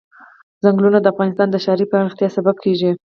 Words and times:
ځنګلونه 0.63 0.97
د 1.01 1.05
افغانستان 1.13 1.47
د 1.51 1.55
ښاري 1.63 1.85
پراختیا 1.91 2.27
سبب 2.37 2.55
کېږي. 2.63 2.91